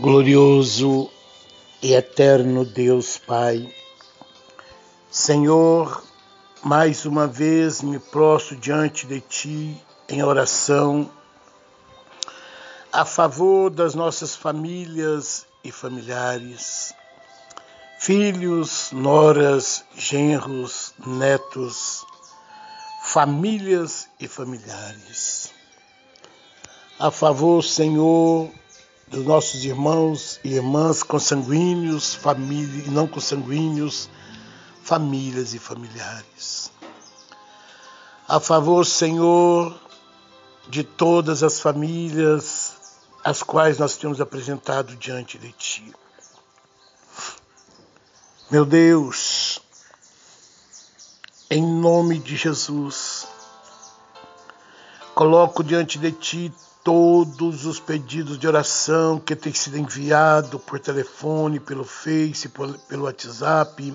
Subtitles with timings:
[0.00, 1.10] Glorioso
[1.82, 3.70] e eterno Deus Pai,
[5.10, 6.02] Senhor,
[6.62, 9.78] mais uma vez me prostro diante de Ti
[10.08, 11.10] em oração
[12.90, 16.94] a favor das nossas famílias e familiares,
[17.98, 22.06] filhos, noras, genros, netos,
[23.04, 25.52] famílias e familiares.
[26.98, 28.50] A favor, Senhor,
[29.10, 34.08] dos nossos irmãos e irmãs consanguíneos, família e não consanguíneos,
[34.84, 36.70] famílias e familiares.
[38.28, 39.78] A favor, Senhor,
[40.68, 42.74] de todas as famílias
[43.24, 45.92] as quais nós temos apresentado diante de Ti.
[48.50, 49.60] Meu Deus,
[51.50, 53.26] em nome de Jesus,
[55.14, 56.52] coloco diante de Ti
[56.82, 63.94] todos os pedidos de oração que têm sido enviados por telefone, pelo Face, pelo WhatsApp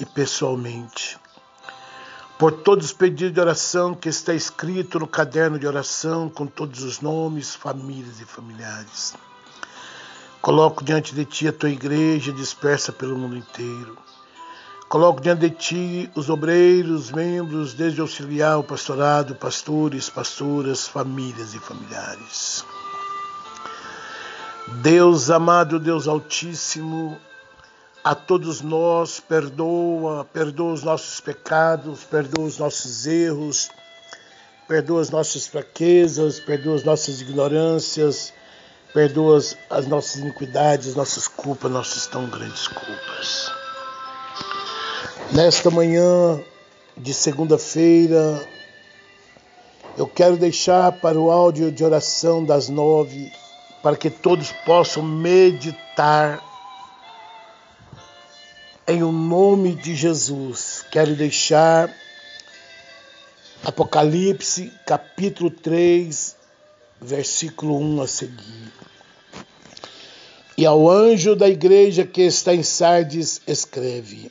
[0.00, 1.18] e pessoalmente.
[2.38, 6.84] Por todos os pedidos de oração que está escrito no caderno de oração, com todos
[6.84, 9.14] os nomes, famílias e familiares.
[10.40, 13.98] Coloco diante de Ti a Tua igreja dispersa pelo mundo inteiro.
[14.88, 22.64] Coloco diante de ti os obreiros, membros, desde auxiliar, pastorado, pastores, pastoras, famílias e familiares.
[24.80, 27.18] Deus amado, Deus Altíssimo,
[28.02, 33.68] a todos nós perdoa, perdoa os nossos pecados, perdoa os nossos erros,
[34.66, 38.32] perdoa as nossas fraquezas, perdoa as nossas ignorâncias,
[38.94, 43.67] perdoa as nossas iniquidades, nossas culpas, nossas tão grandes culpas.
[45.32, 46.40] Nesta manhã
[46.96, 48.48] de segunda-feira,
[49.96, 53.30] eu quero deixar para o áudio de oração das nove,
[53.82, 56.42] para que todos possam meditar
[58.86, 60.84] em o nome de Jesus.
[60.90, 61.94] Quero deixar
[63.64, 66.36] Apocalipse, capítulo 3,
[67.00, 68.72] versículo 1 a seguir.
[70.56, 74.30] E ao anjo da igreja que está em Sardes, escreve: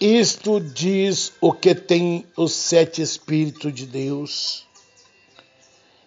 [0.00, 4.66] isto diz o que tem os sete Espíritos de Deus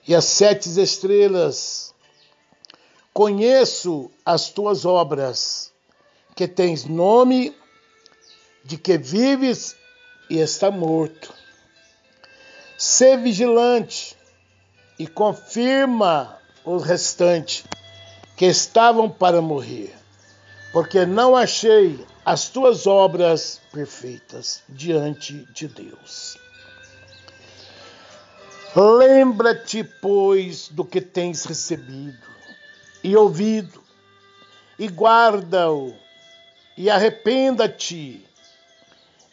[0.08, 1.94] e as sete estrelas.
[3.14, 5.74] Conheço as tuas obras,
[6.36, 7.56] que tens nome
[8.64, 9.76] de que vives
[10.30, 11.34] e está morto.
[12.78, 14.16] Sê vigilante
[14.98, 17.64] e confirma os restantes
[18.38, 19.94] que estavam para morrer,
[20.72, 26.38] porque não achei as tuas obras perfeitas diante de Deus.
[28.76, 32.30] Lembra-te, pois, do que tens recebido
[33.04, 33.84] e ouvido,
[34.78, 35.96] e guarda-o,
[36.78, 38.26] e arrependa-te.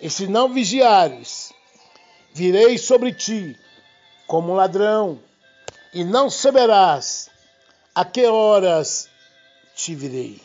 [0.01, 1.53] E se não vigiares,
[2.33, 3.59] virei sobre ti
[4.27, 5.21] como um ladrão,
[5.93, 7.31] e não saberás
[7.95, 9.09] a que horas
[9.75, 10.41] te virei.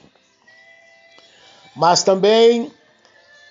[1.75, 2.71] Mas também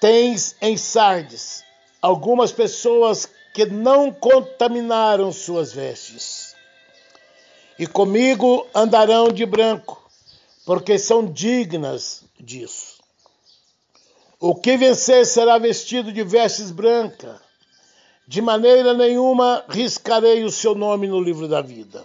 [0.01, 1.65] tens em Sardes
[2.01, 6.55] algumas pessoas que não contaminaram suas vestes.
[7.79, 10.09] E comigo andarão de branco,
[10.67, 13.01] porque são dignas disso.
[14.39, 17.37] O que vencer será vestido de vestes brancas.
[18.27, 22.05] De maneira nenhuma riscarei o seu nome no livro da vida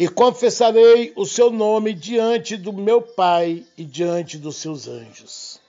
[0.00, 5.60] e confessarei o seu nome diante do meu Pai e diante dos seus anjos.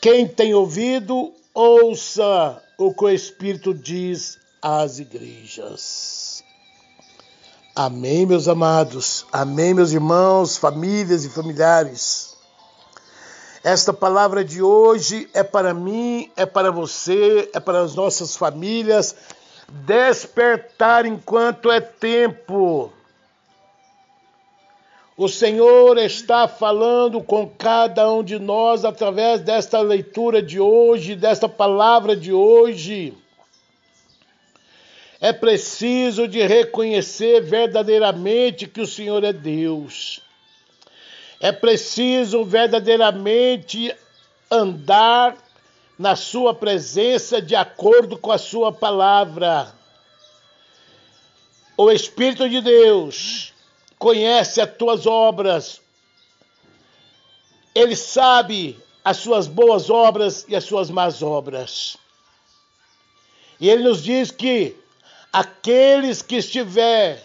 [0.00, 6.42] Quem tem ouvido, ouça o que o Espírito diz às igrejas.
[7.74, 9.26] Amém, meus amados.
[9.30, 12.34] Amém, meus irmãos, famílias e familiares.
[13.62, 19.14] Esta palavra de hoje é para mim, é para você, é para as nossas famílias,
[19.68, 22.92] despertar enquanto é tempo.
[25.16, 31.48] O Senhor está falando com cada um de nós através desta leitura de hoje, desta
[31.48, 33.14] palavra de hoje.
[35.18, 40.20] É preciso de reconhecer verdadeiramente que o Senhor é Deus.
[41.40, 43.94] É preciso verdadeiramente
[44.50, 45.34] andar
[45.98, 49.74] na sua presença de acordo com a sua palavra.
[51.76, 53.52] O Espírito de Deus
[53.98, 55.80] conhece as tuas obras,
[57.74, 61.96] ele sabe as suas boas obras e as suas más obras.
[63.60, 64.76] E ele nos diz que
[65.32, 67.22] aqueles que estiver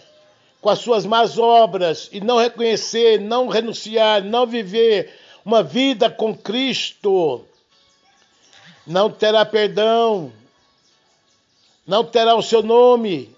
[0.60, 5.12] com as suas más obras e não reconhecer, não renunciar, não viver
[5.44, 7.44] uma vida com Cristo,
[8.86, 10.32] não terá perdão,
[11.86, 13.34] não terá o seu nome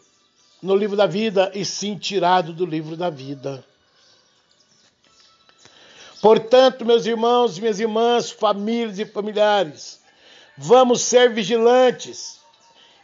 [0.63, 3.65] no livro da vida e sim tirado do livro da vida.
[6.21, 10.01] Portanto, meus irmãos minhas irmãs, famílias e familiares,
[10.57, 12.41] vamos ser vigilantes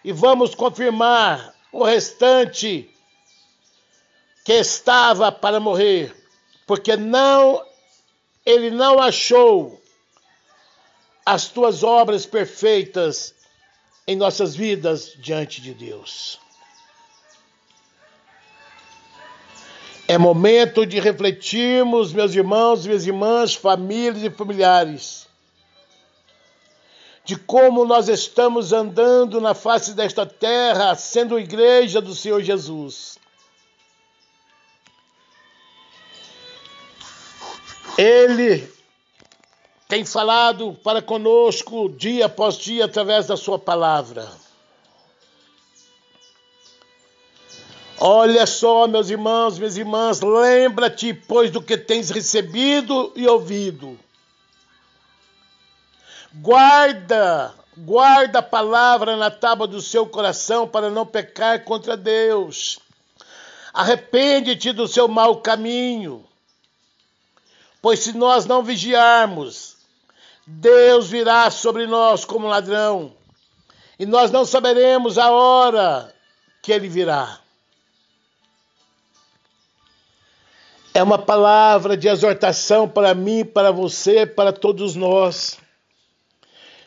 [0.03, 2.91] e vamos confirmar o restante
[4.45, 6.17] que estava para morrer,
[6.67, 7.63] porque não
[8.45, 9.80] ele não achou
[11.25, 13.35] as tuas obras perfeitas
[14.07, 16.41] em nossas vidas diante de Deus.
[20.09, 25.29] É momento de refletirmos, meus irmãos, minhas irmãs, famílias e familiares,
[27.25, 33.21] de como nós estamos andando na face desta terra, sendo igreja do Senhor Jesus.
[37.97, 38.69] Ele
[39.91, 44.31] tem falado para conosco dia após dia através da Sua palavra.
[47.99, 53.99] Olha só, meus irmãos, minhas irmãs, lembra-te, pois, do que tens recebido e ouvido.
[56.33, 62.79] Guarda, guarda a palavra na tábua do seu coração para não pecar contra Deus.
[63.75, 66.25] Arrepende-te do seu mau caminho,
[67.83, 69.70] pois se nós não vigiarmos,
[70.47, 73.13] Deus virá sobre nós como ladrão,
[73.99, 76.15] e nós não saberemos a hora
[76.63, 77.41] que ele virá.
[80.93, 85.59] É uma palavra de exortação para mim, para você, para todos nós.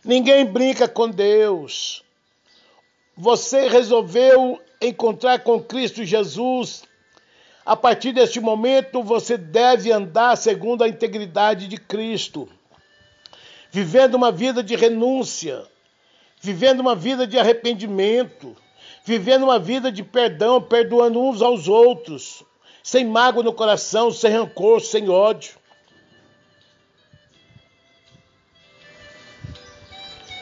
[0.04, 2.04] Ninguém brinca com Deus.
[3.16, 6.84] Você resolveu encontrar com Cristo Jesus.
[7.66, 12.50] A partir deste momento, você deve andar segundo a integridade de Cristo,
[13.74, 15.66] vivendo uma vida de renúncia,
[16.40, 18.56] vivendo uma vida de arrependimento,
[19.04, 22.44] vivendo uma vida de perdão, perdoando uns aos outros,
[22.84, 25.58] sem mágoa no coração, sem rancor, sem ódio.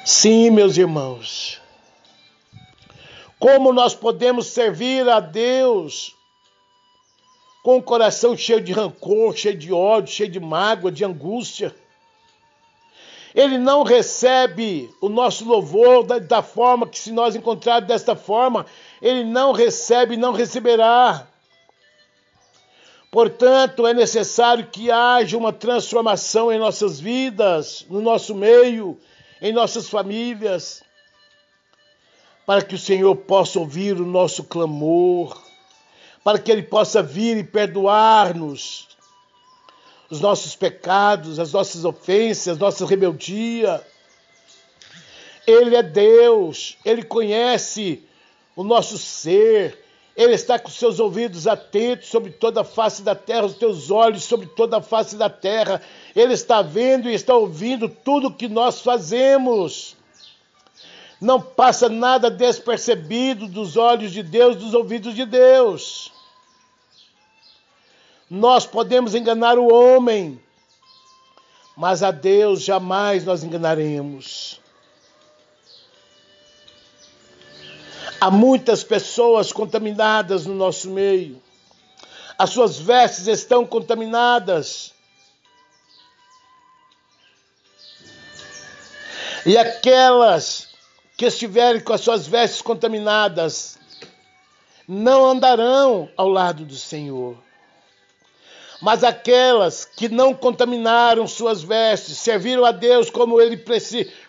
[0.04, 1.62] Sim, meus irmãos.
[3.40, 6.14] Como nós podemos servir a Deus
[7.64, 11.74] com o coração cheio de rancor, cheio de ódio, cheio de mágoa, de angústia?
[13.34, 18.66] Ele não recebe o nosso louvor da, da forma que, se nós encontrarmos desta forma,
[19.02, 21.28] ele não recebe, não receberá.
[23.10, 28.98] Portanto, é necessário que haja uma transformação em nossas vidas, no nosso meio,
[29.42, 30.84] em nossas famílias,
[32.46, 35.42] para que o Senhor possa ouvir o nosso clamor,
[36.24, 38.91] para que Ele possa vir e perdoar-nos
[40.12, 43.82] os nossos pecados, as nossas ofensas, nossa rebeldia.
[45.48, 48.04] Ele é Deus, Ele conhece
[48.56, 49.80] o nosso ser,
[50.16, 54.24] ele está com seus ouvidos atentos sobre toda a face da terra, os teus olhos
[54.26, 55.82] sobre toda a face da terra.
[56.14, 59.96] Ele está vendo e está ouvindo tudo que nós fazemos.
[61.20, 66.12] Não passa nada despercebido dos olhos de Deus, dos ouvidos de Deus.
[68.34, 70.42] Nós podemos enganar o homem,
[71.76, 74.62] mas a Deus jamais nós enganaremos.
[78.22, 81.44] Há muitas pessoas contaminadas no nosso meio.
[82.38, 84.94] As suas vestes estão contaminadas.
[89.46, 90.70] E aquelas
[91.18, 93.78] que estiverem com as suas vestes contaminadas
[94.88, 97.51] não andarão ao lado do Senhor.
[98.82, 103.64] Mas aquelas que não contaminaram suas vestes, serviram a Deus como ele,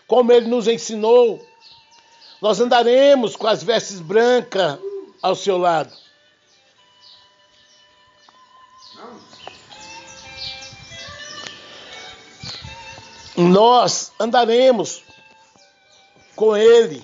[0.05, 1.43] como ele nos ensinou,
[2.39, 4.77] nós andaremos com as vestes brancas
[5.21, 5.91] ao seu lado.
[13.35, 15.03] Nós andaremos
[16.35, 17.03] com Ele,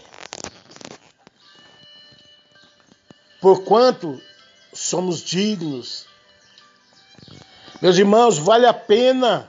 [3.41, 4.21] porquanto
[4.73, 6.08] somos dignos.
[7.81, 9.47] Meus irmãos, vale a pena,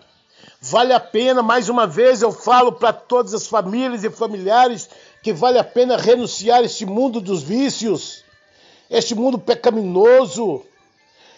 [0.60, 4.88] vale a pena, mais uma vez eu falo para todas as famílias e familiares
[5.20, 8.22] que vale a pena renunciar este mundo dos vícios,
[8.88, 10.62] este mundo pecaminoso,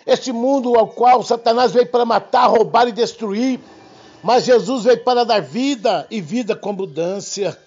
[0.06, 3.58] este mundo ao qual Satanás veio para matar, roubar e destruir,
[4.22, 7.58] mas Jesus veio para dar vida e vida com abundância.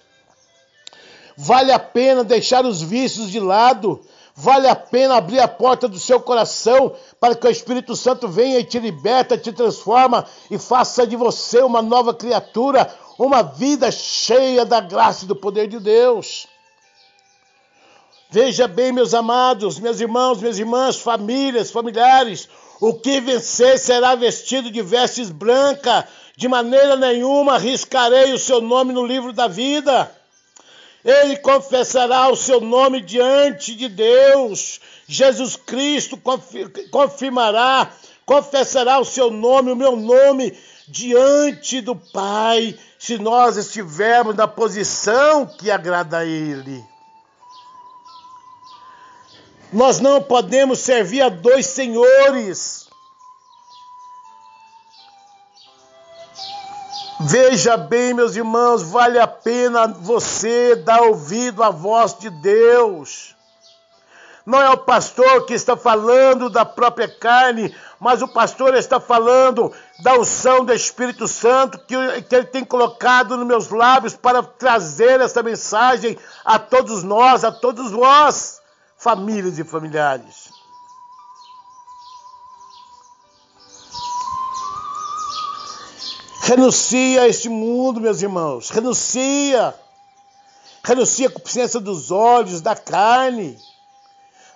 [1.36, 4.00] Vale a pena deixar os vícios de lado,
[4.38, 6.92] Vale a pena abrir a porta do seu coração
[7.26, 11.58] para que o Espírito Santo venha e te liberta, te transforma e faça de você
[11.58, 16.46] uma nova criatura, uma vida cheia da graça e do poder de Deus.
[18.30, 22.48] Veja bem, meus amados, meus irmãos, minhas irmãs, famílias, familiares,
[22.80, 26.04] o que vencer será vestido de vestes brancas,
[26.36, 30.12] de maneira nenhuma arriscarei o seu nome no livro da vida.
[31.04, 34.80] Ele confessará o seu nome diante de Deus.
[35.08, 36.20] Jesus Cristo
[36.90, 37.90] confirmará,
[38.24, 40.56] confessará o seu nome, o meu nome,
[40.88, 46.84] diante do Pai, se nós estivermos na posição que agrada a Ele.
[49.72, 52.86] Nós não podemos servir a dois senhores.
[57.20, 63.35] Veja bem, meus irmãos, vale a pena você dar ouvido à voz de Deus.
[64.46, 69.72] Não é o pastor que está falando da própria carne, mas o pastor está falando
[70.04, 75.42] da unção do Espírito Santo que, ele tem colocado nos meus lábios para trazer essa
[75.42, 78.60] mensagem a todos nós, a todos vós,
[78.96, 80.54] famílias e familiares.
[86.42, 88.70] Renuncia a este mundo, meus irmãos.
[88.70, 89.74] Renuncia.
[90.84, 93.58] Renuncia a consciência dos olhos, da carne.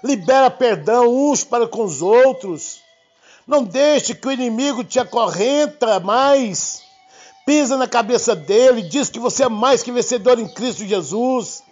[0.02, 2.80] Libera perdão uns para com os outros.
[3.46, 6.82] Não deixe que o inimigo te acorrenta mais.
[7.44, 11.62] Pisa na cabeça dele, diz que você é mais que vencedor em Cristo Jesus.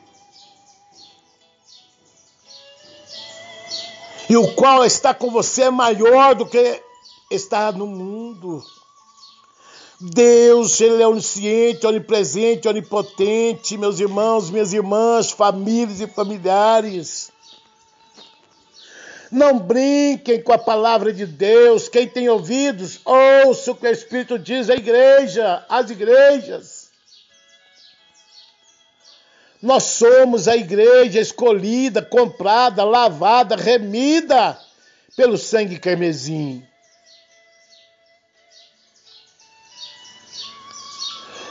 [4.28, 6.82] E o qual está com você é maior do que
[7.30, 8.62] está no mundo.
[10.00, 17.32] Deus, Ele é onisciente, onipresente, onipotente, meus irmãos, minhas irmãs, famílias e familiares.
[19.30, 21.88] Não brinquem com a palavra de Deus.
[21.88, 26.88] Quem tem ouvidos, ouça o que o Espírito diz à igreja, às igrejas.
[29.60, 34.58] Nós somos a igreja escolhida, comprada, lavada, remida
[35.16, 36.64] pelo sangue carmesim.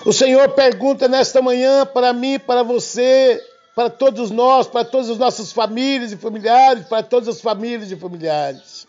[0.05, 3.45] O Senhor pergunta nesta manhã para mim, para você,
[3.77, 7.95] para todos nós, para todas as nossas famílias e familiares, para todas as famílias e
[7.95, 8.87] familiares.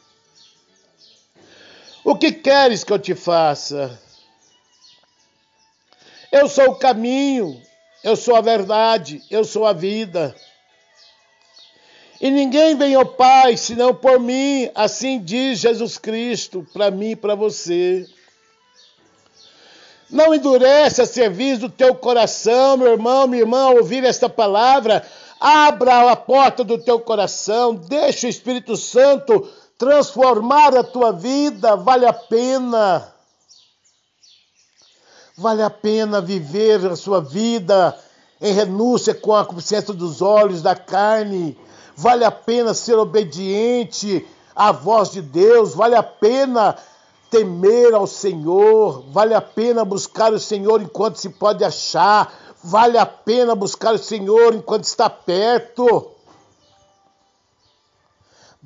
[2.02, 4.00] O que queres que eu te faça?
[6.32, 7.60] Eu sou o caminho,
[8.02, 10.34] eu sou a verdade, eu sou a vida.
[12.18, 17.16] E ninguém vem ao Pai senão por mim, assim diz Jesus Cristo para mim e
[17.16, 18.08] para você.
[20.10, 25.04] Não endurece a serviço do teu coração, meu irmão, minha irmã, ouvir esta palavra.
[25.38, 29.46] Abra a porta do teu coração, deixa o Espírito Santo
[29.76, 33.12] transformar a tua vida, vale a pena.
[35.36, 37.96] Vale a pena viver a sua vida
[38.40, 41.56] em renúncia com a consciência dos olhos, da carne.
[41.96, 46.76] Vale a pena ser obediente à voz de Deus, vale a pena
[47.30, 52.32] temer ao Senhor, vale a pena buscar o Senhor enquanto se pode achar,
[52.62, 56.17] vale a pena buscar o Senhor enquanto está perto.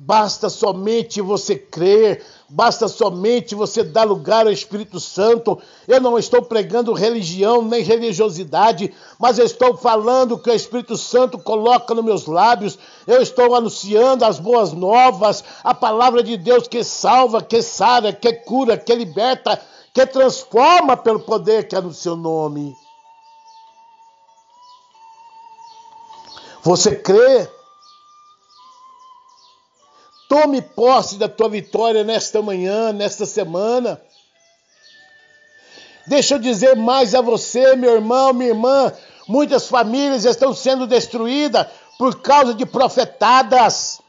[0.05, 5.57] Basta somente você crer, basta somente você dar lugar ao Espírito Santo.
[5.87, 11.39] Eu não estou pregando religião nem religiosidade, mas eu estou falando que o Espírito Santo
[11.39, 12.77] coloca nos meus lábios.
[13.07, 18.33] Eu estou anunciando as boas novas, a palavra de Deus que salva, que sara, que
[18.33, 19.57] cura, que liberta,
[19.93, 22.75] que transforma pelo poder que é no seu nome.
[26.61, 27.47] Você crê?
[30.33, 34.01] Tome posse da tua vitória nesta manhã, nesta semana.
[36.07, 38.91] Deixa eu dizer mais a você, meu irmão, minha irmã.
[39.27, 41.67] Muitas famílias estão sendo destruídas
[41.99, 44.01] por causa de profetadas.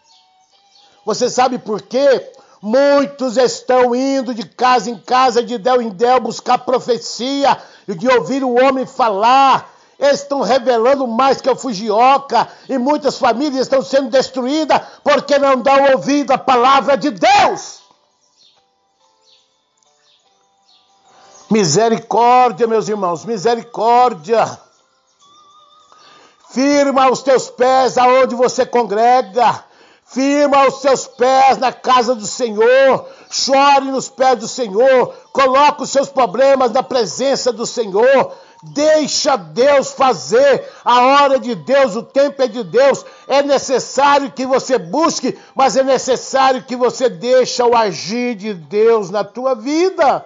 [1.05, 2.33] Você sabe por quê?
[2.63, 8.09] Muitos estão indo de casa em casa, de del em del, buscar profecia, e de
[8.09, 13.83] ouvir o homem falar eles estão revelando mais que a fugioca e muitas famílias estão
[13.83, 17.83] sendo destruídas porque não dão ouvido à palavra de Deus.
[21.51, 24.59] Misericórdia, meus irmãos, misericórdia.
[26.51, 29.65] Firma os teus pés aonde você congrega.
[30.05, 33.09] Firma os seus pés na casa do Senhor.
[33.31, 35.15] Chore nos pés do Senhor.
[35.33, 38.33] Coloque os seus problemas na presença do Senhor
[38.73, 40.67] Deixa Deus fazer.
[40.85, 43.05] A hora de Deus, o tempo é de Deus.
[43.29, 49.11] É necessário que você busque, mas é necessário que você deixe o agir de Deus
[49.11, 50.25] na tua vida.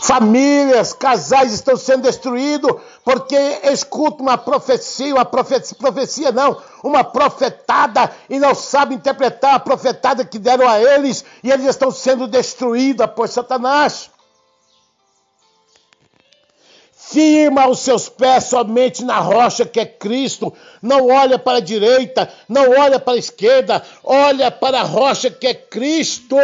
[0.00, 8.10] Famílias, casais estão sendo destruídos porque escutam uma profecia, uma profecia, profecia não, uma profetada
[8.30, 13.06] e não sabem interpretar a profetada que deram a eles e eles estão sendo destruídos
[13.08, 14.10] por Satanás.
[17.10, 20.52] Firma os seus pés somente na rocha que é Cristo.
[20.82, 25.46] Não olha para a direita, não olha para a esquerda, olha para a rocha que
[25.46, 26.36] é Cristo.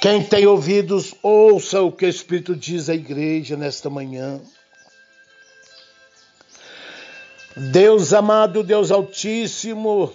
[0.00, 4.40] Quem tem ouvidos, ouça o que o Espírito diz à igreja nesta manhã.
[7.56, 10.14] Deus amado, Deus Altíssimo,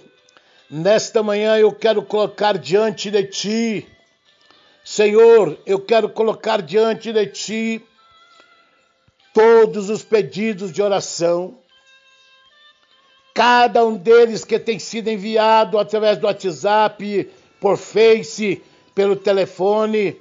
[0.70, 3.93] nesta manhã eu quero colocar diante de Ti,
[4.84, 7.86] Senhor, eu quero colocar diante de Ti
[9.32, 11.58] todos os pedidos de oração,
[13.32, 18.62] cada um deles que tem sido enviado através do WhatsApp, por Face,
[18.94, 20.20] pelo telefone.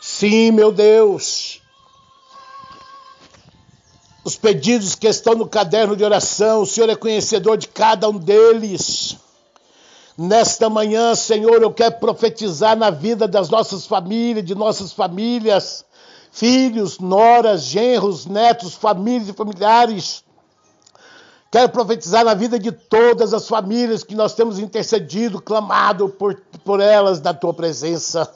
[0.00, 1.60] Sim, meu Deus.
[4.24, 8.18] Os pedidos que estão no caderno de oração, o Senhor é conhecedor de cada um
[8.18, 9.21] deles.
[10.16, 15.84] Nesta manhã, Senhor, eu quero profetizar na vida das nossas famílias, de nossas famílias,
[16.30, 20.22] filhos, noras, genros, netos, famílias e familiares.
[21.50, 26.80] Quero profetizar na vida de todas as famílias que nós temos intercedido, clamado por, por
[26.80, 28.30] elas na tua presença.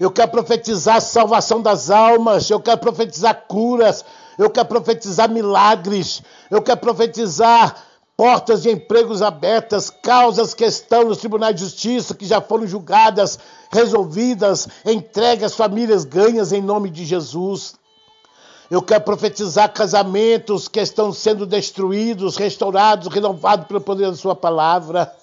[0.00, 4.04] Eu quero profetizar salvação das almas, eu quero profetizar curas,
[4.38, 7.87] eu quero profetizar milagres, eu quero profetizar
[8.18, 13.38] portas de empregos abertas, causas que estão nos tribunais de justiça, que já foram julgadas,
[13.70, 17.76] resolvidas, entregues, famílias ganhas em nome de Jesus.
[18.68, 25.14] Eu quero profetizar casamentos que estão sendo destruídos, restaurados, renovados pelo poder da Sua palavra.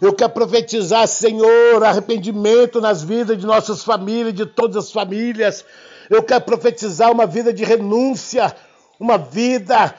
[0.00, 5.62] Eu quero profetizar, Senhor, arrependimento nas vidas de nossas famílias, de todas as famílias.
[6.08, 8.56] Eu quero profetizar uma vida de renúncia,
[8.98, 9.94] uma vida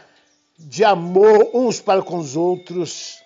[0.60, 3.18] de amor uns para com os outros.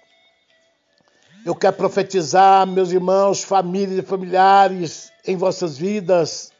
[1.44, 6.52] Eu quero profetizar, meus irmãos, famílias e familiares, em vossas vidas,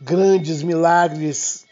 [0.00, 1.66] grandes milagres.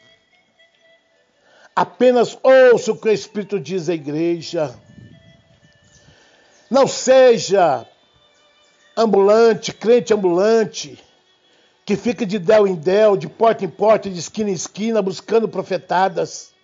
[1.74, 4.74] Apenas ouça o que o Espírito diz à igreja.
[6.70, 7.87] Não seja
[8.96, 11.02] ambulante, crente ambulante,
[11.85, 15.48] que fica de del em del, de porta em porta, de esquina em esquina, buscando
[15.48, 16.55] profetadas.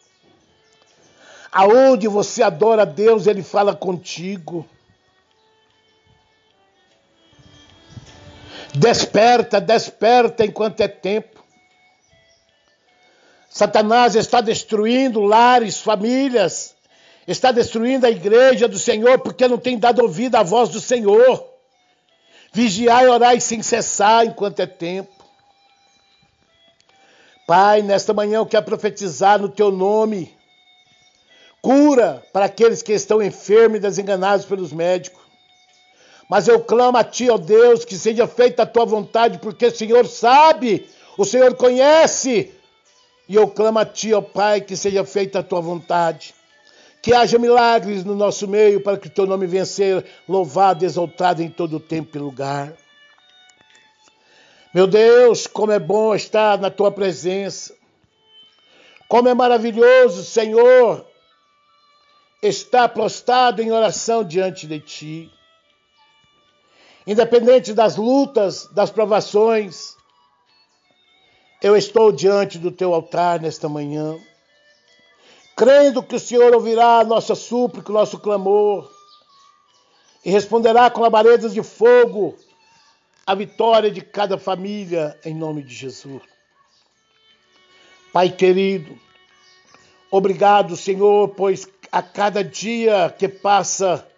[1.52, 4.66] Aonde você adora a Deus, Ele fala contigo.
[8.74, 11.44] Desperta, desperta enquanto é tempo.
[13.50, 16.74] Satanás está destruindo lares, famílias,
[17.28, 21.46] está destruindo a igreja do Senhor porque não tem dado ouvido à voz do Senhor.
[22.50, 25.22] Vigiai orai sem cessar enquanto é tempo.
[27.46, 30.34] Pai, nesta manhã eu quero profetizar no teu nome.
[31.62, 35.22] Cura para aqueles que estão enfermos e desenganados pelos médicos.
[36.28, 39.74] Mas eu clamo a ti, ó Deus, que seja feita a tua vontade, porque o
[39.74, 42.52] Senhor sabe, o Senhor conhece
[43.28, 46.34] e eu clamo a Ti, ó Pai, que seja feita a Tua vontade.
[47.00, 51.42] Que haja milagres no nosso meio para que o Teu nome venha ser louvado exaltado
[51.42, 52.72] em todo tempo e lugar.
[54.74, 57.74] Meu Deus, como é bom estar na Tua presença.
[59.08, 61.06] Como é maravilhoso, Senhor,
[62.42, 65.32] estar prostrado em oração diante de Ti.
[67.06, 69.96] Independente das lutas, das provações,
[71.62, 74.18] eu estou diante do teu altar nesta manhã,
[75.56, 78.90] crendo que o Senhor ouvirá a nossa súplica, o nosso clamor,
[80.24, 82.36] e responderá com labaredas de fogo
[83.24, 86.22] a vitória de cada família, em nome de Jesus.
[88.12, 88.98] Pai querido,
[90.10, 94.08] obrigado, Senhor, pois a cada dia que passa,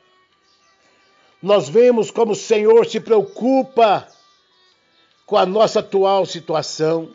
[1.42, 4.08] nós vemos como o Senhor se preocupa
[5.26, 7.12] com a nossa atual situação.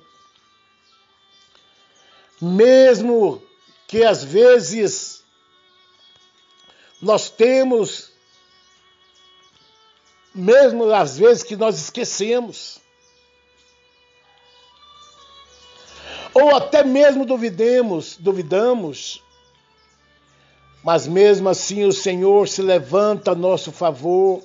[2.41, 3.41] Mesmo
[3.87, 5.23] que às vezes
[7.01, 8.11] nós temos,
[10.35, 12.81] mesmo às vezes que nós esquecemos,
[16.33, 19.23] ou até mesmo duvidemos, duvidamos,
[20.83, 24.41] Mas mesmo assim o Senhor se levanta a nosso favor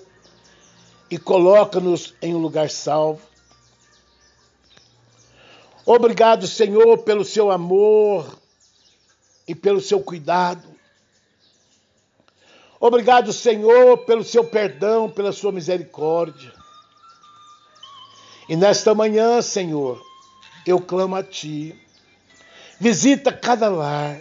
[1.10, 3.22] e coloca-nos em um lugar salvo.
[5.86, 8.38] Obrigado, Senhor, pelo seu amor
[9.46, 10.66] e pelo seu cuidado.
[12.80, 16.52] Obrigado, Senhor, pelo seu perdão, pela sua misericórdia.
[18.48, 20.02] E nesta manhã, Senhor,
[20.66, 21.78] eu clamo a Ti.
[22.80, 24.20] Visita cada lar,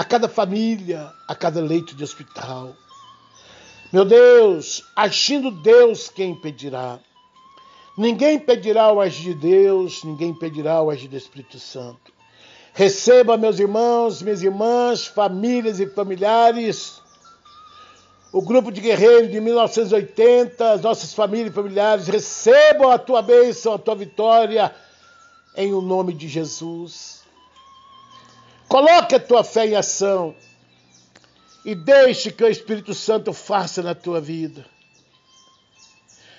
[0.00, 2.74] a cada família, a cada leito de hospital.
[3.92, 6.98] Meu Deus, agindo Deus, quem impedirá?
[7.98, 12.14] Ninguém impedirá o agir de Deus, ninguém impedirá o agir do Espírito Santo.
[12.72, 17.02] Receba, meus irmãos, minhas irmãs, famílias e familiares,
[18.32, 23.74] o grupo de guerreiros de 1980, as nossas famílias e familiares, recebam a tua bênção,
[23.74, 24.74] a tua vitória,
[25.54, 27.19] em o nome de Jesus.
[28.70, 30.32] Coloque a tua fé em ação
[31.64, 34.64] e deixe que o Espírito Santo faça na tua vida.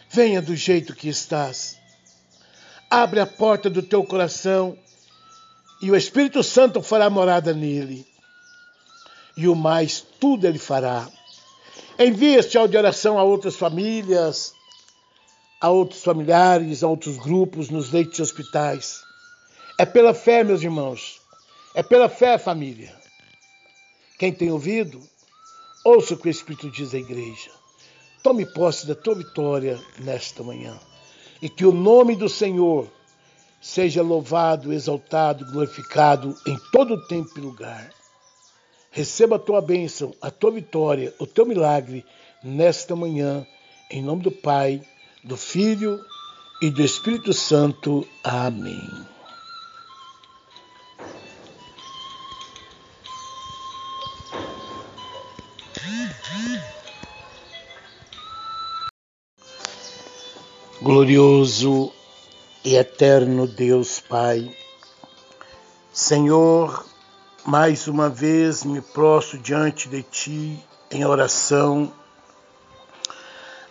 [0.09, 1.77] Venha do jeito que estás.
[2.89, 4.77] Abre a porta do teu coração
[5.81, 8.07] e o Espírito Santo fará morada nele.
[9.35, 11.09] E o mais tudo ele fará.
[11.99, 14.53] Envie este áudio de oração a outras famílias,
[15.59, 19.01] a outros familiares, a outros grupos nos leitos de hospitais.
[19.77, 21.20] É pela fé, meus irmãos.
[21.73, 22.93] É pela fé, família.
[24.19, 25.01] Quem tem ouvido,
[25.85, 27.49] ouça o que o Espírito diz à igreja.
[28.21, 30.77] Tome posse da tua vitória nesta manhã.
[31.41, 32.87] E que o nome do Senhor
[33.61, 37.89] seja louvado, exaltado, glorificado em todo tempo e lugar.
[38.91, 42.05] Receba a tua bênção, a tua vitória, o teu milagre
[42.43, 43.47] nesta manhã,
[43.89, 44.81] em nome do Pai,
[45.23, 46.03] do Filho
[46.61, 48.05] e do Espírito Santo.
[48.23, 49.10] Amém.
[60.83, 61.93] Glorioso
[62.65, 64.51] e eterno Deus Pai,
[65.93, 66.83] Senhor,
[67.45, 71.93] mais uma vez me prostro diante de Ti em oração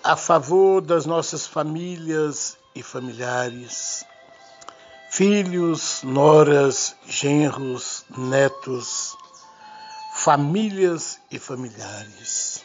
[0.05, 4.05] a favor das nossas famílias e familiares,
[5.11, 9.17] filhos, noras, genros, netos,
[10.15, 12.63] famílias e familiares.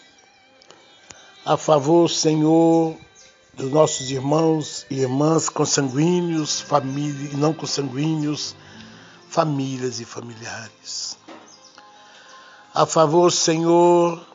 [1.43, 2.95] A favor, Senhor,
[3.55, 8.55] dos nossos irmãos e irmãs consanguíneos, família e não consanguíneos,
[9.29, 11.17] famílias e familiares.
[12.73, 14.25] A favor, Senhor,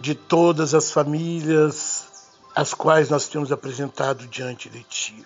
[0.00, 2.10] de todas as famílias
[2.54, 5.24] as quais nós temos apresentado diante de Ti.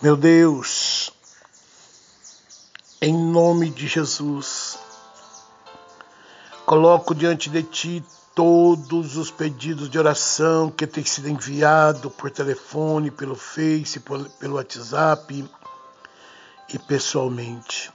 [0.00, 1.10] Meu Deus,
[3.00, 4.78] em nome de Jesus,
[6.64, 8.04] coloco diante de Ti
[8.40, 15.46] todos os pedidos de oração que têm sido enviados por telefone, pelo Face, pelo WhatsApp
[16.72, 17.92] e pessoalmente.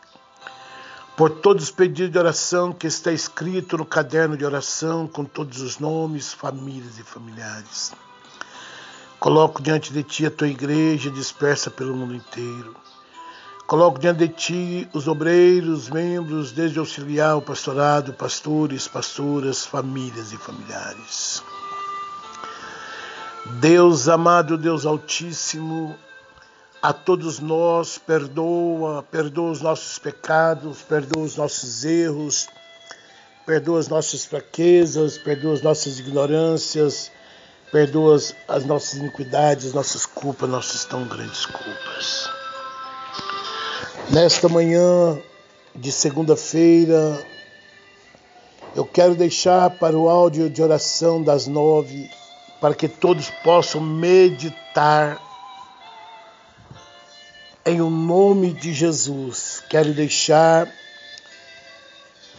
[1.17, 5.61] Por todos os pedidos de oração que está escrito no caderno de oração, com todos
[5.61, 7.91] os nomes, famílias e familiares.
[9.19, 12.75] Coloco diante de ti a tua igreja dispersa pelo mundo inteiro.
[13.67, 20.37] Coloco diante de ti os obreiros, membros, desde auxiliar, o pastorado, pastores, pastoras, famílias e
[20.37, 21.41] familiares.
[23.59, 25.97] Deus amado, Deus Altíssimo,
[26.79, 32.47] a todos nós, perdoa, perdoa os nossos pecados, perdoa os nossos erros,
[33.47, 37.11] perdoa as nossas fraquezas, perdoa as nossas ignorâncias,
[37.71, 42.44] perdoa as nossas iniquidades, as nossas culpas, nossas tão grandes culpas.
[44.11, 45.19] Nesta manhã
[45.75, 47.25] de segunda-feira,
[48.75, 52.09] eu quero deixar para o áudio de oração das nove,
[52.61, 55.19] para que todos possam meditar
[57.65, 60.71] em o nome de Jesus, quero deixar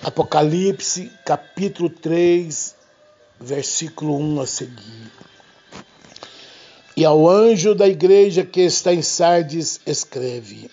[0.05, 2.77] Apocalipse, capítulo 3,
[3.41, 5.13] versículo 1 a seguir.
[6.97, 10.71] E ao anjo da igreja que está em Sardes, escreve: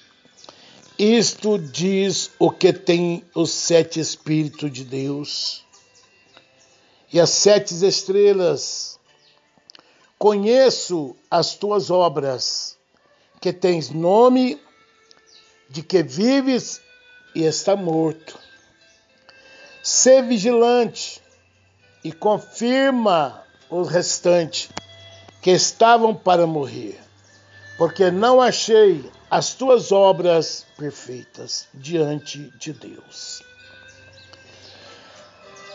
[0.97, 5.65] Isto diz o que tem os sete Espíritos de Deus
[7.11, 8.99] e as sete estrelas.
[10.19, 12.77] Conheço as tuas obras
[13.41, 14.61] que tens nome
[15.69, 16.79] de que vives
[17.35, 18.37] e está morto.
[19.81, 21.21] Sê vigilante
[22.03, 24.69] e confirma os restantes
[25.41, 27.02] que estavam para morrer,
[27.77, 33.41] porque não achei as tuas obras perfeitas diante de Deus.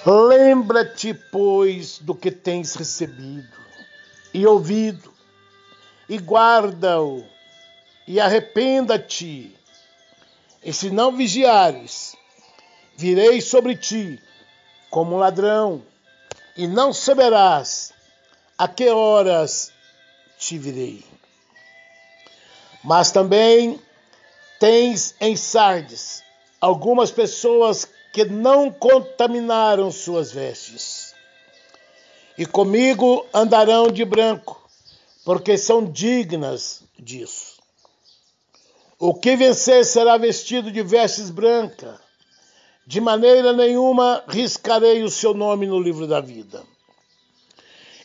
[0.06, 3.48] Lembra-te, pois, do que tens recebido
[4.32, 5.12] e ouvido,
[6.08, 7.24] e guarda-o,
[8.06, 9.56] e arrependa-te.
[10.62, 12.16] E se não vigiares,
[12.96, 14.22] virei sobre ti
[14.88, 15.82] como um ladrão,
[16.56, 17.92] e não saberás
[18.56, 19.72] a que horas
[20.38, 21.04] te virei.
[22.82, 23.80] Mas também
[24.58, 26.22] tens em Sardes
[26.60, 31.14] algumas pessoas que não contaminaram suas vestes.
[32.36, 34.60] E comigo andarão de branco,
[35.24, 37.58] porque são dignas disso.
[38.98, 41.98] O que vencer será vestido de vestes brancas.
[42.86, 46.64] De maneira nenhuma riscarei o seu nome no livro da vida.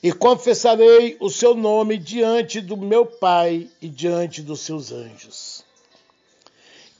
[0.03, 5.63] E confessarei o seu nome diante do meu Pai e diante dos seus anjos.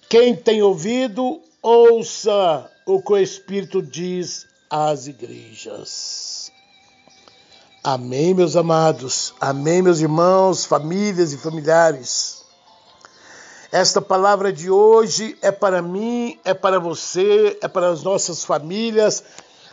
[0.07, 6.49] Quem tem ouvido, ouça o que o Espírito diz às igrejas.
[7.83, 9.33] Amém, meus amados.
[9.41, 12.41] Amém, meus irmãos, famílias e familiares.
[13.73, 19.23] Esta palavra de hoje é para mim, é para você, é para as nossas famílias.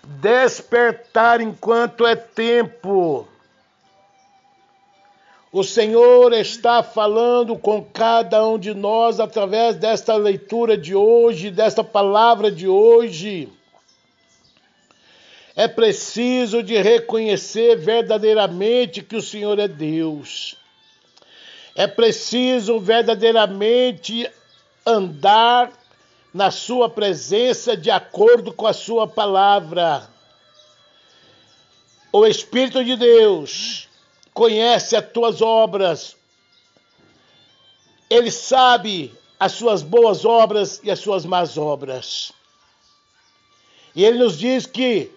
[0.02, 3.28] Despertar enquanto é tempo.
[5.52, 11.82] O Senhor está falando com cada um de nós através desta leitura de hoje, desta
[11.82, 13.48] palavra de hoje.
[15.56, 20.56] É preciso de reconhecer verdadeiramente que o Senhor é Deus.
[21.74, 24.30] É preciso verdadeiramente
[24.86, 25.72] andar
[26.32, 30.08] na sua presença de acordo com a sua palavra.
[32.12, 33.88] O Espírito de Deus
[34.32, 36.16] conhece as tuas obras,
[38.08, 42.32] ele sabe as suas boas obras e as suas más obras.
[43.94, 45.10] E ele nos diz que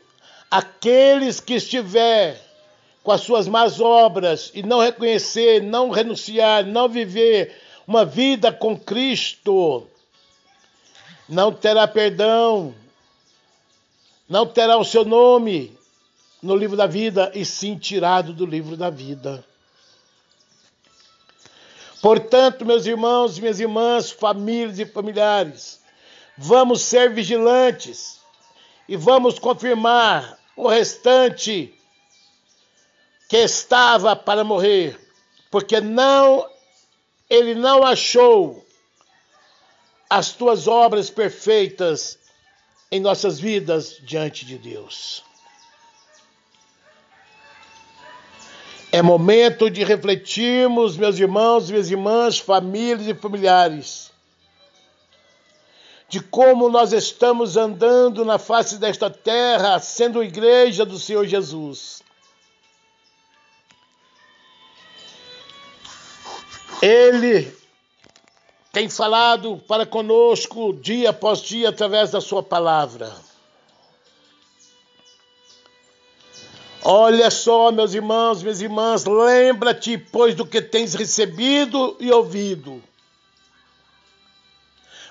[0.50, 2.42] aqueles que estiver
[3.04, 7.54] com as suas más obras e não reconhecer, não renunciar, não viver
[7.86, 9.88] uma vida com Cristo,
[11.34, 12.74] não terá perdão,
[14.30, 15.76] não terá o seu nome
[16.42, 19.44] no livro da vida e sim tirado do livro da vida.
[22.02, 25.82] Portanto, meus irmãos e minhas irmãs, famílias e familiares,
[26.38, 28.20] vamos ser vigilantes
[28.88, 31.74] e vamos confirmar o restante
[33.28, 35.00] que estava para morrer,
[35.50, 36.48] porque não
[37.30, 38.63] ele não achou
[40.14, 42.20] as tuas obras perfeitas
[42.92, 45.24] em nossas vidas diante de Deus.
[48.92, 54.12] É momento de refletirmos, meus irmãos minhas irmãs, famílias e familiares,
[56.08, 62.04] de como nós estamos andando na face desta terra, sendo igreja do Senhor Jesus.
[66.84, 67.63] Ele
[68.74, 73.14] tem falado para conosco dia após dia através da Sua palavra.
[76.84, 82.84] Olha só, meus irmãos, minhas irmãs, lembra-te, pois, do que tens recebido e ouvido.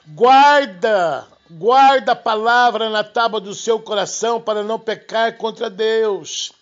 [0.09, 6.53] Guarda, guarda a palavra na tábua do seu coração para não pecar contra Deus.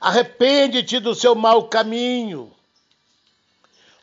[0.00, 2.50] Arrepende-te do seu mau caminho.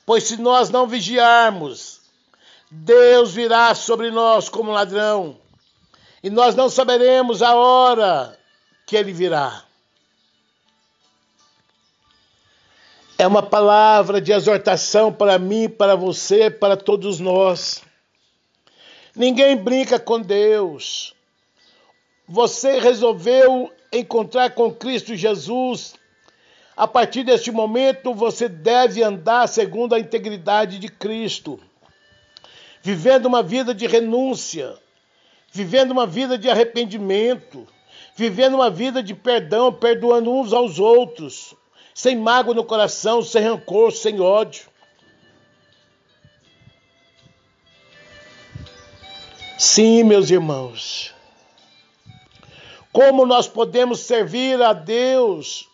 [0.06, 1.92] Pois se nós não vigiarmos,
[2.75, 5.38] Deus virá sobre nós como ladrão,
[6.23, 8.36] e nós não saberemos a hora
[8.88, 9.63] que ele virá.
[13.15, 17.83] É uma palavra de exortação para mim, para você, para todos nós.
[19.15, 21.13] Ninguém brinca com Deus.
[22.27, 25.93] Você resolveu encontrar com Cristo Jesus.
[26.75, 31.59] A partir deste momento, você deve andar segundo a integridade de Cristo,
[32.84, 34.78] vivendo uma vida de renúncia,
[35.54, 37.65] vivendo uma vida de arrependimento,
[38.13, 41.56] vivendo uma vida de perdão, perdoando uns aos outros,
[41.96, 44.67] sem mágoa no coração, sem rancor, sem ódio.
[49.58, 51.13] Sim, meus irmãos.
[52.91, 55.69] Como nós podemos servir a Deus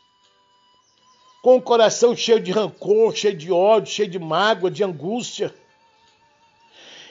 [1.41, 5.51] com o coração cheio de rancor, cheio de ódio, cheio de mágoa, de angústia?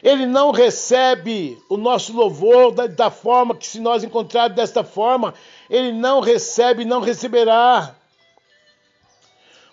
[0.03, 5.35] Ele não recebe o nosso louvor da, da forma que, se nós encontrarmos desta forma,
[5.69, 7.97] ele não recebe, não receberá.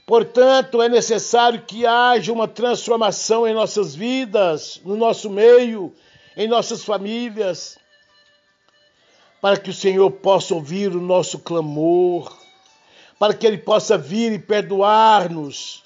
[0.05, 5.93] Portanto, é necessário que haja uma transformação em nossas vidas, no nosso meio,
[6.37, 7.77] em nossas famílias,
[9.41, 12.35] para que o Senhor possa ouvir o nosso clamor,
[13.19, 15.84] para que Ele possa vir e perdoar-nos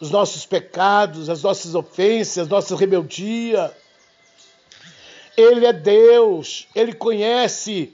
[0.00, 3.70] os nossos pecados, as nossas ofensas, as nossas rebeldia.
[5.36, 7.92] Ele é Deus, Ele conhece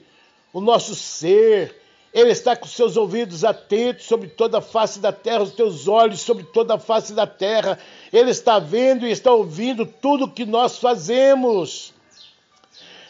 [0.53, 1.75] o nosso ser,
[2.13, 6.21] Ele está com seus ouvidos atentos sobre toda a face da terra, os teus olhos
[6.21, 7.77] sobre toda a face da terra.
[8.11, 11.93] Ele está vendo e está ouvindo tudo que nós fazemos.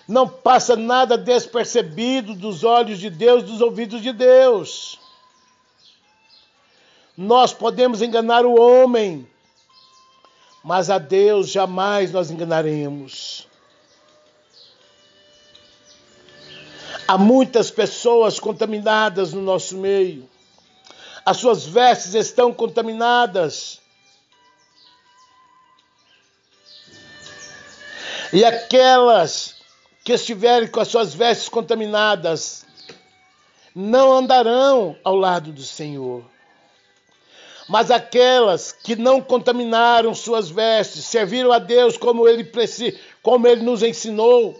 [0.08, 4.98] Não passa nada despercebido dos olhos de Deus, dos ouvidos de Deus.
[7.18, 9.28] Nós podemos enganar o homem,
[10.64, 13.48] mas a Deus jamais nós enganaremos.
[17.08, 20.30] Há muitas pessoas contaminadas no nosso meio.
[21.26, 23.82] As suas vestes estão contaminadas.
[28.32, 29.56] E aquelas
[30.04, 32.64] que estiverem com as suas vestes contaminadas
[33.74, 36.37] não andarão ao lado do Senhor.
[37.68, 42.50] Mas aquelas que não contaminaram suas vestes, serviram a Deus como ele,
[43.22, 44.60] como ele nos ensinou,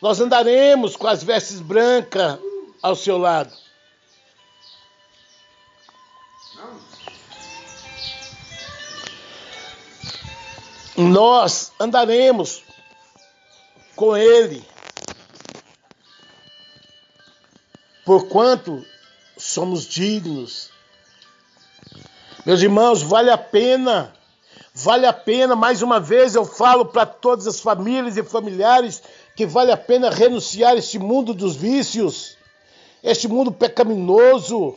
[0.00, 2.38] nós andaremos com as vestes brancas
[2.82, 3.56] ao seu lado.
[10.94, 12.62] Nós andaremos
[13.96, 14.62] com ele,
[18.04, 18.84] porquanto
[19.38, 20.71] somos dignos
[22.44, 24.12] meus irmãos, vale a pena,
[24.74, 29.02] vale a pena, mais uma vez eu falo para todas as famílias e familiares
[29.36, 32.36] que vale a pena renunciar este mundo dos vícios,
[33.02, 34.76] este mundo pecaminoso,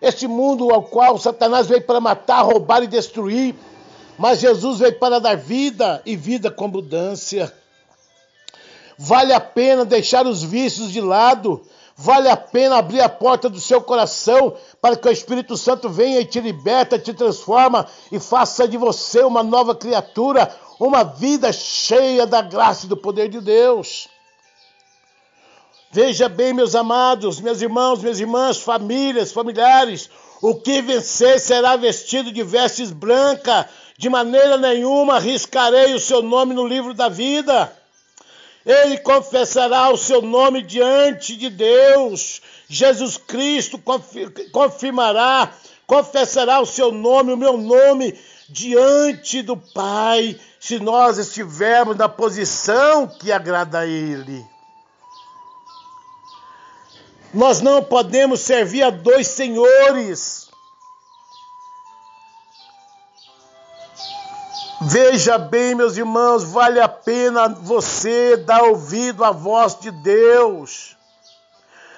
[0.00, 3.54] este mundo ao qual Satanás veio para matar, roubar e destruir,
[4.16, 7.52] mas Jesus veio para dar vida e vida com abundância.
[8.96, 11.66] Vale a pena deixar os vícios de lado,
[11.98, 14.54] Vale a pena abrir a porta do seu coração
[14.86, 19.20] para que o Espírito Santo venha e te liberta, te transforma e faça de você
[19.22, 24.06] uma nova criatura, uma vida cheia da graça e do poder de Deus.
[25.90, 30.08] Veja bem, meus amados, meus irmãos, minhas irmãs, famílias, familiares,
[30.40, 33.66] o que vencer será vestido de vestes brancas,
[33.98, 37.72] de maneira nenhuma arriscarei o seu nome no livro da vida.
[38.64, 42.40] Ele confessará o seu nome diante de Deus.
[42.68, 43.80] Jesus Cristo
[44.52, 45.52] confirmará,
[45.86, 53.06] confessará o seu nome, o meu nome, diante do Pai, se nós estivermos na posição
[53.06, 54.44] que agrada a Ele.
[57.32, 60.48] Nós não podemos servir a dois senhores.
[64.80, 70.95] Veja bem, meus irmãos, vale a pena você dar ouvido à voz de Deus.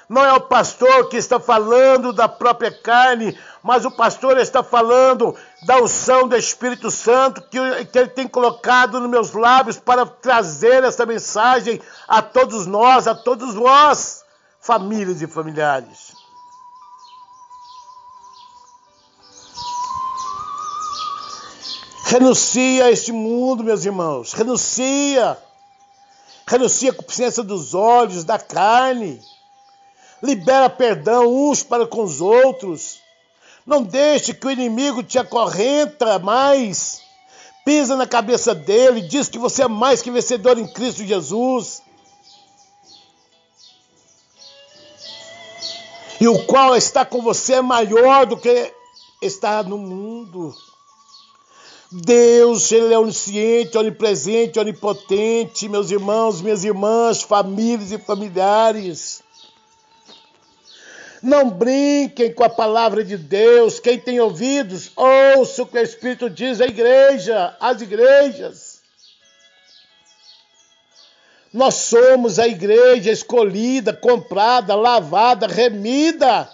[0.09, 5.37] Não é o pastor que está falando da própria carne, mas o pastor está falando
[5.66, 11.05] da unção do Espírito Santo que, ele tem colocado nos meus lábios para trazer essa
[11.05, 14.25] mensagem a todos nós, a todos vós,
[14.59, 16.16] famílias e familiares.
[22.05, 24.33] Renuncia a este mundo, meus irmãos.
[24.33, 25.37] Renuncia.
[26.47, 29.21] Renuncia a consciência dos olhos, da carne.
[30.22, 33.00] Libera perdão uns para com os outros.
[33.64, 37.02] Não deixe que o inimigo te acorrenta mais.
[37.64, 41.83] Pisa na cabeça dele, diz que você é mais que vencedor em Cristo Jesus.
[46.20, 48.72] E o qual está com você é maior do que
[49.22, 50.54] está no mundo.
[51.90, 59.22] Deus, Ele é onisciente, onipresente, onipotente, meus irmãos, minhas irmãs, famílias e familiares.
[61.22, 63.81] Não brinquem com a palavra de Deus.
[63.81, 68.78] Quem tem ouvidos, ouça o que o Espírito diz à igreja, às igrejas.
[71.52, 76.48] Nós somos a igreja escolhida, comprada, lavada, remida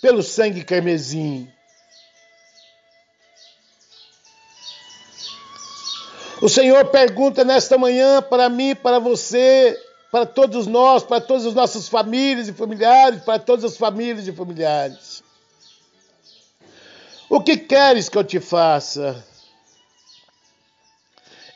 [0.00, 1.48] pelo sangue carmesim.
[6.40, 9.80] O Senhor pergunta nesta manhã para mim, para você,
[10.12, 14.32] para todos nós, para todas as nossas famílias e familiares, para todas as famílias e
[14.32, 15.24] familiares.
[17.30, 19.24] O que queres que eu te faça?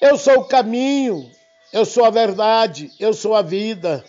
[0.00, 1.30] Eu sou o caminho,
[1.70, 4.02] eu sou a verdade, eu sou a vida.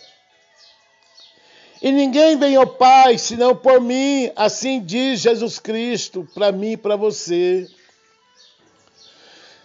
[1.82, 6.76] E ninguém vem ao Pai senão por mim, assim diz Jesus Cristo para mim e
[6.78, 7.68] para você.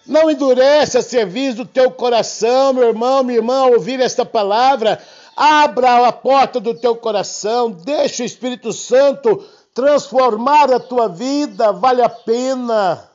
[0.05, 5.01] Não endurece a serviço do teu coração, meu irmão, minha irmã, ouvir esta palavra.
[5.35, 9.43] Abra a porta do teu coração, deixa o Espírito Santo
[9.73, 13.09] transformar a tua vida, vale a pena.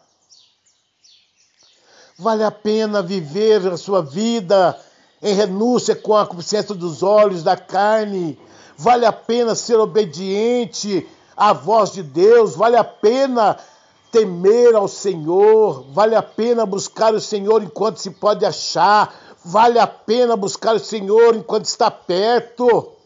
[2.18, 4.76] Vale a pena viver a sua vida
[5.22, 8.38] em renúncia com a consciência dos olhos, da carne.
[8.76, 13.56] Vale a pena ser obediente à voz de Deus, vale a pena
[14.10, 19.86] temer ao Senhor, vale a pena buscar o Senhor enquanto se pode achar, vale a
[19.86, 22.97] pena buscar o Senhor enquanto está perto.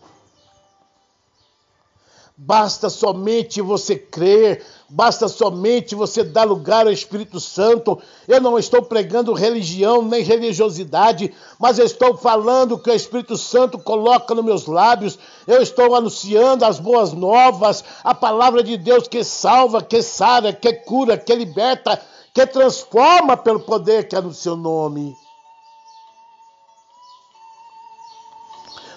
[2.44, 8.02] Basta somente você crer, basta somente você dar lugar ao Espírito Santo.
[8.26, 13.78] Eu não estou pregando religião nem religiosidade, mas eu estou falando que o Espírito Santo
[13.78, 15.16] coloca nos meus lábios.
[15.46, 20.72] Eu estou anunciando as boas novas, a palavra de Deus que salva, que sara, que
[20.72, 22.02] cura, que liberta,
[22.34, 25.14] que transforma pelo poder que é no seu nome.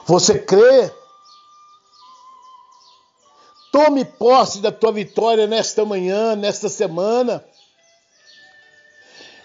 [0.07, 0.91] Você crê?
[3.75, 7.43] Tome posse da tua vitória nesta manhã, nesta semana.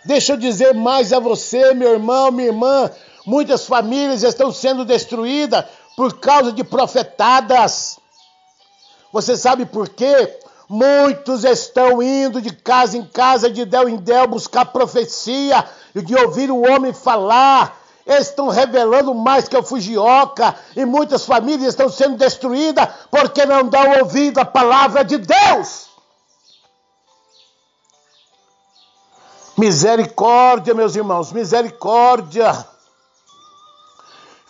[0.05, 2.89] Deixa eu dizer mais a você, meu irmão, minha irmã.
[3.27, 5.65] Muitas famílias estão sendo destruídas
[5.97, 7.99] por causa de profetadas.
[9.13, 10.39] Você sabe por quê?
[10.69, 16.15] Muitos estão indo de casa em casa, de del em del, buscar profecia, e de
[16.15, 22.17] ouvir o homem falar estão revelando mais que a fugioca e muitas famílias estão sendo
[22.17, 25.91] destruídas porque não dão ouvido à palavra de Deus.
[29.57, 32.67] Misericórdia, meus irmãos, misericórdia.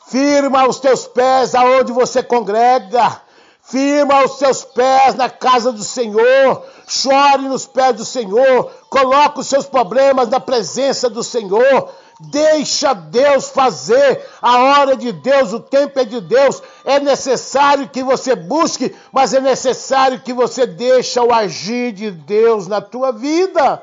[0.06, 3.20] Firma os teus pés aonde você congrega.
[3.62, 6.64] Firma os seus pés na casa do Senhor.
[6.88, 8.70] Chore nos pés do Senhor.
[8.88, 11.88] Coloque os seus problemas na presença do Senhor.
[12.20, 14.26] Deixa Deus fazer.
[14.42, 16.62] A hora de Deus, o tempo é de Deus.
[16.84, 22.66] É necessário que você busque, mas é necessário que você deixe o agir de Deus
[22.66, 23.82] na tua vida.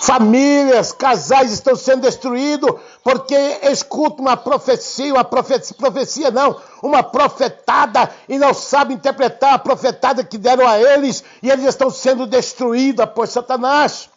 [0.00, 2.70] Famílias, casais estão sendo destruídos
[3.02, 9.58] porque escutam uma profecia, uma profecia, profecia não, uma profetada e não sabem interpretar a
[9.58, 14.08] profetada que deram a eles e eles estão sendo destruídos por Satanás.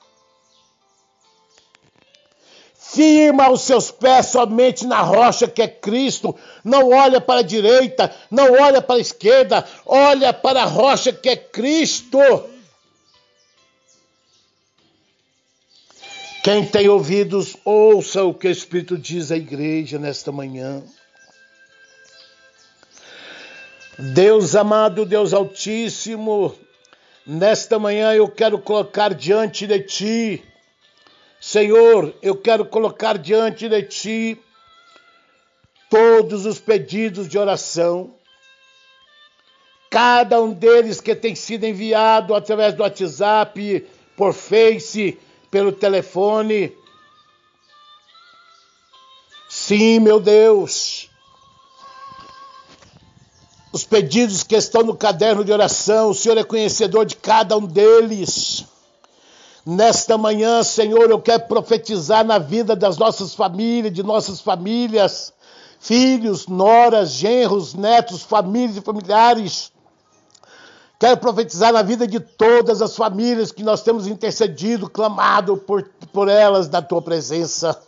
[2.92, 6.36] Firma os seus pés somente na rocha que é Cristo.
[6.64, 11.30] Não olha para a direita, não olha para a esquerda, olha para a rocha que
[11.30, 12.20] é Cristo.
[16.44, 20.82] Quem tem ouvidos, ouça o que o Espírito diz à igreja nesta manhã.
[24.00, 26.56] Deus amado, Deus Altíssimo,
[27.28, 30.49] nesta manhã eu quero colocar diante de Ti
[31.40, 34.42] Senhor, eu quero colocar diante de Ti
[35.90, 38.14] todos os pedidos de oração,
[39.90, 45.18] cada um deles que tem sido enviado através do WhatsApp, por Face,
[45.50, 46.76] pelo telefone.
[49.48, 51.10] Sim, meu Deus.
[53.72, 57.66] Os pedidos que estão no caderno de oração, o Senhor é conhecedor de cada um
[57.66, 58.66] deles.
[59.72, 65.32] Nesta manhã, Senhor, eu quero profetizar na vida das nossas famílias, de nossas famílias,
[65.80, 69.72] filhos, noras, genros, netos, famílias e familiares.
[70.98, 76.28] Quero profetizar na vida de todas as famílias que nós temos intercedido, clamado por, por
[76.28, 77.80] elas na tua presença.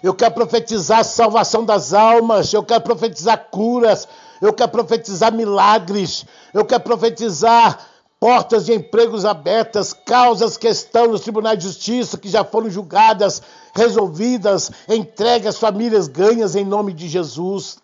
[0.00, 4.06] Eu quero profetizar salvação das almas, eu quero profetizar curas,
[4.40, 6.24] eu quero profetizar milagres,
[6.54, 7.89] eu quero profetizar
[8.20, 13.40] portas de empregos abertas, causas que estão nos tribunais de justiça, que já foram julgadas,
[13.74, 17.78] resolvidas, entregue famílias ganhas em nome de Jesus.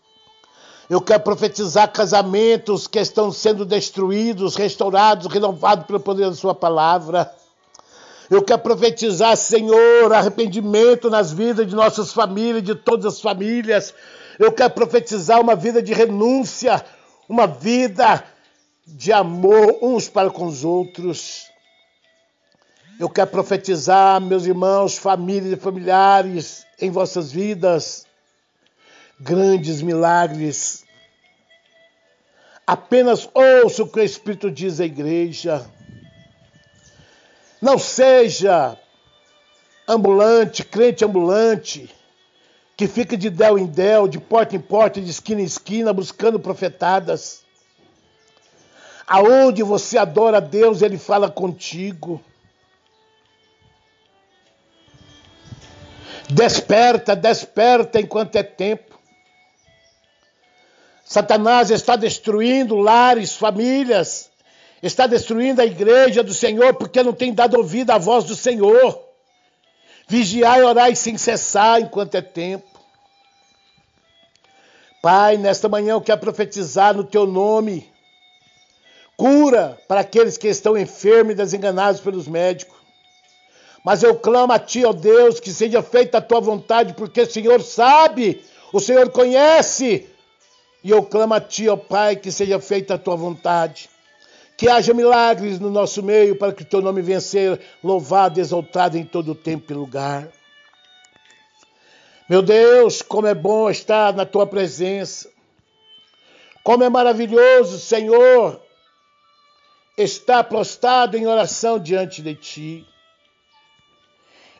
[0.91, 7.33] Eu quero profetizar casamentos que estão sendo destruídos, restaurados, renovados pelo poder da Sua palavra.
[8.31, 13.95] Eu quero profetizar, Senhor, arrependimento nas vidas de nossas famílias, de todas as famílias.
[14.39, 16.85] Eu quero profetizar uma vida de renúncia,
[17.29, 18.23] uma vida
[18.87, 21.51] de amor uns para com os outros.
[22.99, 28.07] Eu quero profetizar, meus irmãos, famílias e familiares, em vossas vidas,
[29.21, 30.85] grandes milagres.
[32.67, 35.69] Apenas ouça o que o Espírito diz à igreja.
[37.61, 38.79] Não seja
[39.89, 41.95] ambulante, crente ambulante,
[42.77, 46.39] que fica de del em del, de porta em porta, de esquina em esquina, buscando
[46.39, 47.46] profetadas.
[49.07, 52.21] Aonde você adora a Deus, Ele fala contigo.
[56.29, 58.99] Desperta, desperta enquanto é tempo.
[61.05, 64.29] Satanás está destruindo lares, famílias,
[64.83, 69.01] está destruindo a igreja do Senhor porque não tem dado ouvido à voz do Senhor.
[70.09, 72.67] Vigiai orai sem cessar enquanto é tempo.
[75.01, 77.89] Pai, nesta manhã eu quero profetizar no teu nome.
[79.17, 82.77] Cura para aqueles que estão enfermos e desenganados pelos médicos.
[83.85, 87.31] Mas eu clamo a ti, ó Deus, que seja feita a tua vontade, porque o
[87.31, 90.07] Senhor sabe, o Senhor conhece.
[90.83, 93.89] E eu clamo a ti, ó Pai, que seja feita a tua vontade.
[94.57, 98.99] Que haja milagres no nosso meio para que o teu nome venha ser louvado exaltado
[98.99, 100.29] em todo tempo e lugar.
[102.29, 105.31] Meu Deus, como é bom estar na tua presença.
[106.65, 108.61] Como é maravilhoso, Senhor,
[109.97, 112.87] estar prostrado em oração diante de ti.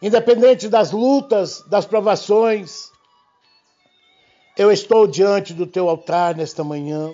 [0.01, 2.91] Independente das lutas, das provações,
[4.57, 7.13] eu estou diante do teu altar nesta manhã,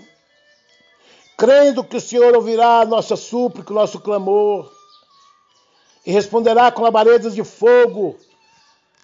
[1.36, 4.70] crendo que o Senhor ouvirá a nossa súplica, o nosso clamor,
[6.06, 8.16] e responderá com labaredas de fogo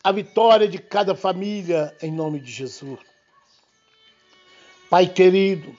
[0.03, 3.01] a vitória de cada família, em nome de Jesus.
[4.89, 5.77] Pai querido,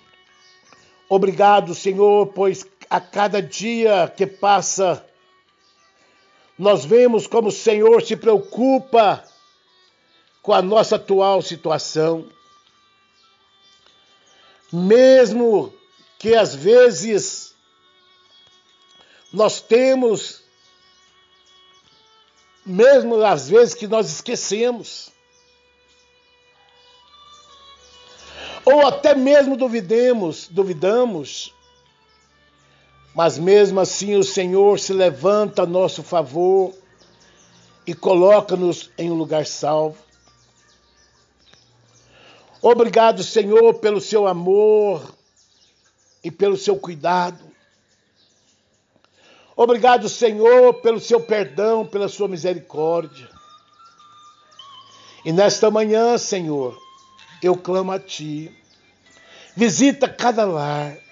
[1.09, 5.05] obrigado, Senhor, pois a cada dia que passa,
[6.57, 9.23] nós vemos como o Senhor se preocupa
[10.41, 12.29] com a nossa atual situação.
[14.71, 15.73] Mesmo
[16.17, 17.55] que às vezes
[19.31, 20.43] nós temos
[22.65, 25.11] mesmo às vezes que nós esquecemos.
[28.63, 31.53] Ou até mesmo duvidemos, duvidamos.
[33.19, 36.73] Mas mesmo assim o Senhor se levanta a nosso favor
[37.85, 39.97] e coloca-nos em um lugar salvo.
[42.61, 45.03] Obrigado, Senhor, pelo seu amor
[46.23, 47.43] e pelo seu cuidado.
[49.53, 53.29] Obrigado, Senhor, pelo seu perdão, pela sua misericórdia.
[55.25, 56.81] E nesta manhã, Senhor,
[57.43, 58.49] eu clamo a Ti.
[59.57, 61.08] Visita cada lar,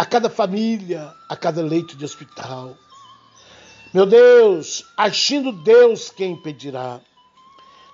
[0.00, 2.74] a cada família, a cada leito de hospital.
[3.92, 7.02] Meu Deus, agindo Deus, quem impedirá?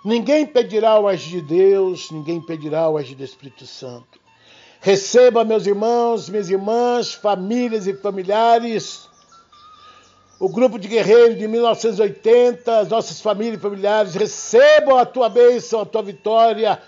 [0.04, 4.20] Ninguém impedirá o agir de Deus, ninguém impedirá o agir do Espírito Santo.
[4.80, 9.08] Receba, meus irmãos, minhas irmãs, famílias e familiares
[10.38, 15.80] o grupo de guerreiros de 1980, as nossas famílias e familiares, recebam a tua bênção,
[15.80, 16.80] a tua vitória,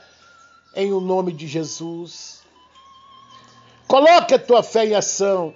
[0.77, 2.38] em o nome de Jesus.
[3.89, 5.55] Coloque a tua fé em ação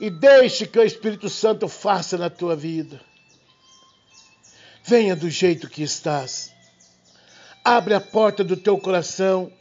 [0.00, 3.00] e deixe que o Espírito Santo faça na tua vida.
[4.82, 6.52] Venha do jeito que estás.
[7.64, 9.52] Abre a porta do teu coração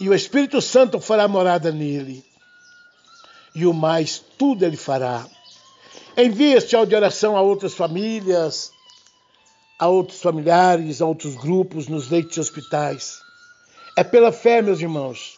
[0.00, 2.24] e o Espírito Santo fará morada nele.
[3.54, 5.26] E o mais tudo ele fará
[6.20, 8.72] Envie este áudio de oração a outras famílias,
[9.78, 13.20] a outros familiares, a outros grupos nos leitos de hospitais.
[13.96, 15.37] É pela fé, meus irmãos.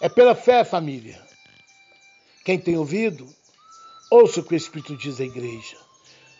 [0.00, 1.20] É pela fé, família.
[2.44, 3.26] Quem tem ouvido,
[4.10, 5.76] ouça o que o Espírito diz à igreja.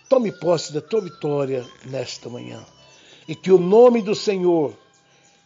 [0.08, 2.64] Tome posse da tua vitória nesta manhã.
[3.26, 4.76] E que o nome do Senhor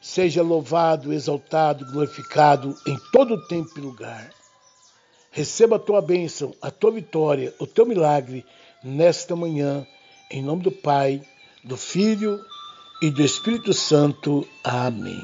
[0.00, 4.30] seja louvado, exaltado, glorificado em todo tempo e lugar.
[5.30, 8.44] Receba a tua bênção, a tua vitória, o teu milagre
[8.82, 9.86] nesta manhã,
[10.30, 11.22] em nome do Pai,
[11.62, 12.40] do Filho
[13.00, 14.46] e do Espírito Santo.
[14.64, 15.20] Amém.